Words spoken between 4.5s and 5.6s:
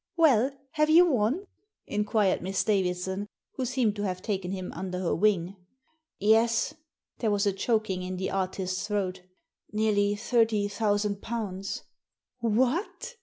him under her wing."